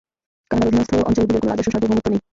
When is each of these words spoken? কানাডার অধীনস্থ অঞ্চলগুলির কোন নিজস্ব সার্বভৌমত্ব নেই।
কানাডার 0.51 0.69
অধীনস্থ 0.69 0.91
অঞ্চলগুলির 1.07 1.41
কোন 1.41 1.49
নিজস্ব 1.51 1.71
সার্বভৌমত্ব 1.73 2.07
নেই। 2.11 2.21